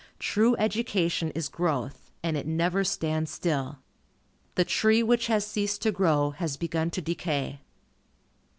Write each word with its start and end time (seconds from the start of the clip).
True 0.17 0.55
education 0.57 1.29
is 1.35 1.47
growth, 1.47 2.09
and 2.23 2.35
it 2.35 2.47
never 2.47 2.83
stands 2.83 3.29
still. 3.29 3.77
The 4.55 4.65
tree 4.65 5.03
which 5.03 5.27
has 5.27 5.45
ceased 5.45 5.83
to 5.83 5.91
grow, 5.91 6.31
has 6.31 6.57
begun 6.57 6.89
to 6.89 7.01
decay. 7.03 7.61